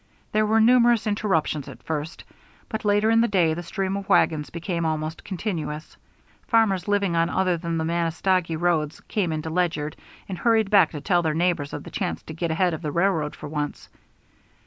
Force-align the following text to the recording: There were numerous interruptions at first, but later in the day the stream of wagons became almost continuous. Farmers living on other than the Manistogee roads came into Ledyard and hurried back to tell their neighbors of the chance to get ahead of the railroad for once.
There 0.31 0.47
were 0.47 0.59
numerous 0.59 1.05
interruptions 1.05 1.67
at 1.67 1.83
first, 1.83 2.23
but 2.69 2.83
later 2.83 3.11
in 3.11 3.21
the 3.21 3.27
day 3.27 3.53
the 3.53 3.61
stream 3.61 3.95
of 3.95 4.09
wagons 4.09 4.49
became 4.49 4.83
almost 4.83 5.23
continuous. 5.23 5.95
Farmers 6.47 6.87
living 6.87 7.15
on 7.15 7.29
other 7.29 7.55
than 7.55 7.77
the 7.77 7.83
Manistogee 7.85 8.59
roads 8.59 8.99
came 9.01 9.31
into 9.31 9.51
Ledyard 9.51 9.95
and 10.27 10.39
hurried 10.39 10.71
back 10.71 10.89
to 10.93 11.01
tell 11.01 11.21
their 11.21 11.35
neighbors 11.35 11.71
of 11.71 11.83
the 11.83 11.91
chance 11.91 12.23
to 12.23 12.33
get 12.33 12.49
ahead 12.49 12.73
of 12.73 12.81
the 12.81 12.91
railroad 12.91 13.35
for 13.35 13.47
once. 13.47 13.89